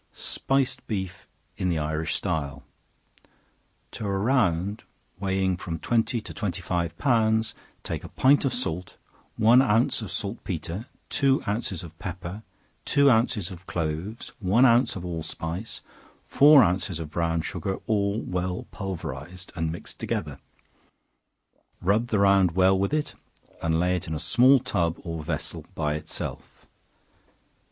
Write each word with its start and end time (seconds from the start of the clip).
Spiced 0.13 0.87
Beef 0.87 1.27
in 1.57 1.69
the 1.69 1.77
Irish 1.77 2.15
Style. 2.15 2.63
To 3.91 4.07
a 4.07 4.17
round 4.17 4.83
weighing 5.19 5.57
from 5.57 5.77
twenty 5.77 6.19
to 6.21 6.33
twenty 6.33 6.63
five 6.63 6.97
pounds, 6.97 7.53
take 7.83 8.03
a 8.03 8.09
pint 8.09 8.43
of 8.43 8.51
salt, 8.51 8.97
one 9.37 9.61
ounce 9.61 10.01
of 10.01 10.11
saltpetre, 10.11 10.87
two 11.09 11.43
ounces 11.47 11.83
of 11.83 11.99
pepper, 11.99 12.41
two 12.83 13.11
ounces 13.11 13.51
of 13.51 13.67
cloves, 13.67 14.29
one 14.39 14.65
ounce 14.65 14.95
of 14.95 15.05
allspice, 15.05 15.81
four 16.25 16.63
ounces 16.63 16.97
of 16.99 17.11
brown 17.11 17.43
sugar, 17.43 17.77
all 17.85 18.19
well 18.21 18.65
pulverized, 18.71 19.51
and 19.55 19.71
mixed 19.71 19.99
together; 19.99 20.39
rub 21.79 22.07
the 22.07 22.17
round 22.17 22.53
well 22.53 22.75
with 22.75 22.91
it, 22.91 23.13
and 23.61 23.79
lay 23.79 23.97
it 23.97 24.07
in 24.07 24.15
a 24.15 24.19
small 24.19 24.57
tub 24.57 24.97
or 25.03 25.23
vessel 25.23 25.63
by 25.75 25.93
itself. 25.93 26.65